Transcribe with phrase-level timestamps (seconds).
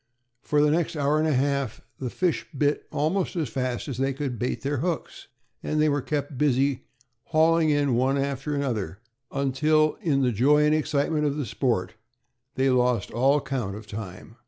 [0.41, 4.13] For the next hour and a half the fish bit almost as fast as they
[4.13, 5.27] could bait their hooks,
[5.61, 6.87] and they were kept busy
[7.25, 8.97] hauling in one after another,
[9.31, 11.93] until, in the joy and excitement of the sport,
[12.55, 14.37] they lost all count of time.